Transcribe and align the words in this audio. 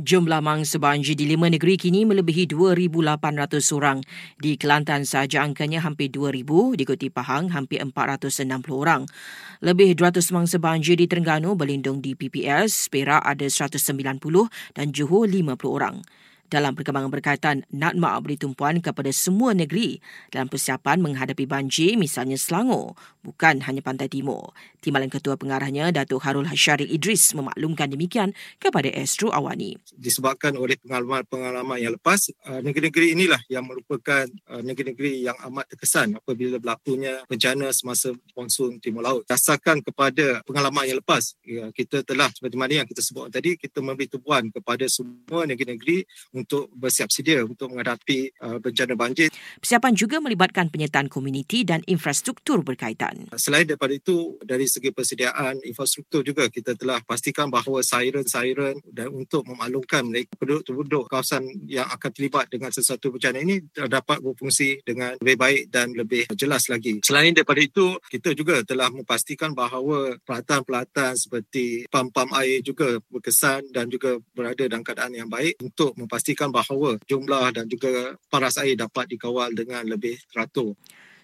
Jumlah 0.00 0.40
mangsa 0.40 0.80
banjir 0.80 1.12
di 1.12 1.28
lima 1.28 1.44
negeri 1.44 1.76
kini 1.76 2.08
melebihi 2.08 2.48
2,800 2.48 3.76
orang. 3.76 4.00
Di 4.40 4.56
Kelantan 4.56 5.04
sahaja 5.04 5.44
angkanya 5.44 5.84
hampir 5.84 6.08
2,000, 6.08 6.72
diikuti 6.72 7.12
Pahang 7.12 7.52
hampir 7.52 7.84
460 7.84 8.48
orang. 8.72 9.04
Lebih 9.60 9.92
200 9.92 10.24
mangsa 10.32 10.56
banjir 10.56 10.96
di 10.96 11.04
Terengganu 11.04 11.52
berlindung 11.52 12.00
di 12.00 12.16
PPS, 12.16 12.88
Perak 12.88 13.20
ada 13.20 13.44
190 13.44 14.48
dan 14.72 14.88
Johor 14.88 15.28
50 15.28 15.68
orang. 15.68 16.00
Dalam 16.50 16.74
perkembangan 16.74 17.14
berkaitan, 17.14 17.62
Natma 17.70 18.18
beri 18.18 18.34
tumpuan 18.34 18.82
kepada 18.82 19.06
semua 19.14 19.54
negeri 19.54 20.02
dalam 20.34 20.50
persiapan 20.50 20.98
menghadapi 20.98 21.46
banjir 21.46 21.94
misalnya 21.94 22.34
Selangor, 22.34 22.98
bukan 23.22 23.62
hanya 23.62 23.78
Pantai 23.78 24.10
Timur. 24.10 24.50
Timbalan 24.82 25.06
Ketua 25.06 25.38
Pengarahnya, 25.38 25.94
Datuk 25.94 26.26
Harul 26.26 26.50
Hasyari 26.50 26.90
Idris 26.90 27.38
memaklumkan 27.38 27.86
demikian 27.86 28.34
kepada 28.58 28.90
Astro 28.90 29.30
Awani. 29.30 29.78
Disebabkan 29.94 30.58
oleh 30.58 30.74
pengalaman-pengalaman 30.82 31.78
yang 31.78 31.94
lepas, 31.94 32.34
uh, 32.50 32.58
negeri-negeri 32.58 33.14
inilah 33.14 33.38
yang 33.46 33.62
merupakan 33.62 34.26
uh, 34.50 34.58
negeri-negeri 34.58 35.30
yang 35.30 35.38
amat 35.46 35.70
terkesan 35.70 36.18
apabila 36.18 36.58
berlakunya 36.58 37.22
bencana 37.30 37.70
semasa 37.70 38.10
monsun 38.34 38.82
Timur 38.82 39.06
Laut. 39.06 39.22
Dasarkan 39.30 39.86
kepada 39.86 40.42
pengalaman 40.42 40.82
yang 40.82 40.98
lepas, 40.98 41.38
ya, 41.46 41.70
kita 41.70 42.02
telah 42.02 42.26
seperti 42.34 42.58
mana 42.58 42.82
yang 42.82 42.88
kita 42.90 43.06
sebut 43.06 43.30
tadi, 43.30 43.54
kita 43.54 43.78
memberi 43.78 44.10
tumpuan 44.10 44.50
kepada 44.50 44.90
semua 44.90 45.46
negeri-negeri 45.46 46.02
untuk 46.40 46.72
bersiap 46.72 47.12
sedia 47.12 47.44
untuk 47.44 47.70
menghadapi 47.72 48.32
uh, 48.40 48.58
bencana 48.58 48.96
banjir. 48.96 49.28
Persiapan 49.60 49.92
juga 49.92 50.16
melibatkan 50.24 50.72
penyertaan 50.72 51.12
komuniti 51.12 51.62
dan 51.62 51.84
infrastruktur 51.84 52.64
berkaitan. 52.64 53.28
Selain 53.36 53.68
daripada 53.68 53.92
itu, 53.92 54.40
dari 54.40 54.64
segi 54.64 54.90
persediaan 54.90 55.60
infrastruktur 55.66 56.24
juga 56.24 56.48
kita 56.48 56.74
telah 56.78 57.02
pastikan 57.04 57.52
bahawa 57.52 57.84
siren-siren 57.84 58.80
dan 58.88 59.12
untuk 59.12 59.44
memaklumkan 59.44 60.06
mereka 60.06 60.32
penduduk-penduduk 60.40 61.10
kawasan 61.10 61.44
yang 61.66 61.86
akan 61.90 62.10
terlibat 62.14 62.46
dengan 62.48 62.70
sesuatu 62.70 63.12
bencana 63.12 63.42
ini 63.42 63.60
dapat 63.74 64.22
berfungsi 64.22 64.80
dengan 64.86 65.18
lebih 65.20 65.36
baik 65.36 65.62
dan 65.68 65.92
lebih 65.92 66.30
jelas 66.32 66.70
lagi. 66.70 67.02
Selain 67.02 67.34
daripada 67.34 67.60
itu, 67.60 67.98
kita 68.08 68.32
juga 68.32 68.62
telah 68.62 68.88
memastikan 68.88 69.52
bahawa 69.52 70.16
peralatan-peralatan 70.22 71.12
seperti 71.18 71.90
pam-pam 71.90 72.30
air 72.38 72.62
juga 72.62 73.02
berkesan 73.10 73.74
dan 73.74 73.90
juga 73.90 74.16
berada 74.32 74.62
dalam 74.70 74.86
keadaan 74.86 75.12
yang 75.12 75.28
baik 75.28 75.58
untuk 75.58 75.98
memastikan 75.98 76.29
memastikan 76.30 76.54
bahawa 76.54 76.94
jumlah 77.10 77.50
dan 77.50 77.66
juga 77.66 78.14
paras 78.30 78.54
air 78.62 78.78
dapat 78.78 79.10
dikawal 79.10 79.50
dengan 79.50 79.82
lebih 79.82 80.14
teratur. 80.30 80.78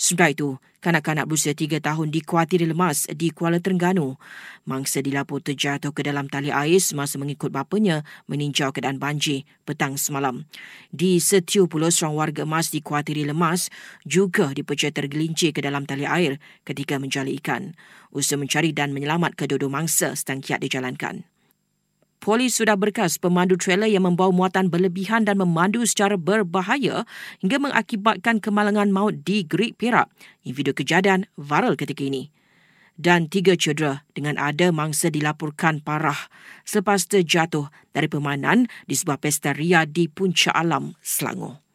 Sementara 0.00 0.32
itu, 0.32 0.56
kanak-kanak 0.80 1.28
berusia 1.28 1.52
tiga 1.52 1.76
tahun 1.76 2.08
dikuatiri 2.08 2.64
lemas 2.64 3.04
di 3.12 3.28
Kuala 3.36 3.60
Terengganu. 3.60 4.16
Mangsa 4.64 5.04
dilapor 5.04 5.44
terjatuh 5.44 5.92
ke 5.92 6.00
dalam 6.00 6.24
tali 6.24 6.48
air 6.48 6.80
semasa 6.80 7.20
mengikut 7.20 7.52
bapanya 7.52 8.00
meninjau 8.24 8.72
keadaan 8.72 8.96
banjir 8.96 9.44
petang 9.68 10.00
semalam. 10.00 10.48
Di 10.88 11.20
Setiu 11.20 11.68
Pulau, 11.68 11.92
seorang 11.92 12.16
warga 12.16 12.42
emas 12.48 12.72
dikuatiri 12.72 13.28
lemas 13.28 13.68
juga 14.08 14.56
dipercaya 14.56 14.88
tergelincir 14.88 15.52
ke 15.52 15.60
dalam 15.60 15.84
tali 15.84 16.08
air 16.08 16.40
ketika 16.64 16.96
menjali 16.96 17.36
ikan. 17.40 17.76
Usaha 18.08 18.40
mencari 18.40 18.72
dan 18.72 18.96
menyelamat 18.96 19.36
kedua-dua 19.36 19.68
mangsa 19.68 20.16
sedang 20.16 20.40
kiat 20.40 20.64
dijalankan. 20.64 21.28
Polis 22.30 22.62
sudah 22.62 22.78
berkas 22.78 23.18
pemandu 23.18 23.58
trailer 23.58 23.90
yang 23.90 24.06
membawa 24.06 24.30
muatan 24.30 24.70
berlebihan 24.70 25.26
dan 25.26 25.34
memandu 25.34 25.82
secara 25.82 26.14
berbahaya 26.14 27.02
hingga 27.42 27.58
mengakibatkan 27.58 28.38
kemalangan 28.38 28.86
maut 28.94 29.26
di 29.26 29.42
Great 29.42 29.74
Perak. 29.74 30.06
Video 30.46 30.70
kejadian 30.70 31.26
viral 31.34 31.74
ketika 31.74 32.06
ini. 32.06 32.30
Dan 32.94 33.26
tiga 33.26 33.58
cedera 33.58 34.06
dengan 34.14 34.38
ada 34.38 34.70
mangsa 34.70 35.10
dilaporkan 35.10 35.82
parah 35.82 36.30
selepas 36.62 37.10
terjatuh 37.10 37.66
dari 37.90 38.06
pemanan 38.06 38.70
di 38.86 38.94
sebuah 38.94 39.18
pesta 39.18 39.50
ria 39.50 39.82
di 39.82 40.06
Puncak 40.06 40.54
Alam, 40.54 40.94
Selangor. 41.02 41.69